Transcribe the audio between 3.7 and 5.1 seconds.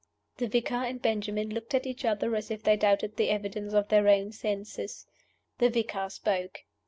of their own senses.